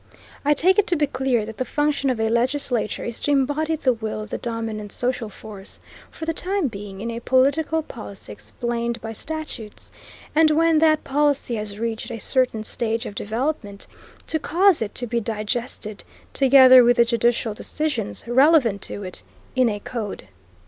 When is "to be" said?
0.87-1.05, 14.95-15.19